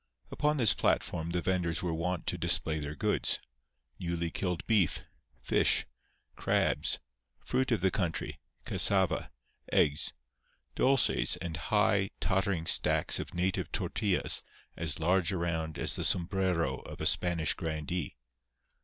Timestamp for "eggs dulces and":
9.71-11.55